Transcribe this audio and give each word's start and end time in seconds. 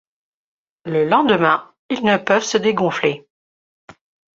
Le 0.85 1.07
lendemain, 1.07 1.71
ils 1.91 2.03
ne 2.03 2.17
peuvent 2.17 2.41
se 2.41 2.57
dégonfler… 2.57 3.27